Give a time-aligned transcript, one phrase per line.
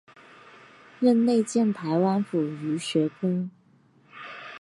[0.99, 3.51] 任内建台湾府儒学宫。